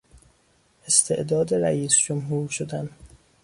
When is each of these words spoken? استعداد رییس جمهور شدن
استعداد 0.87 1.53
رییس 1.53 1.97
جمهور 1.97 2.49
شدن 2.49 2.89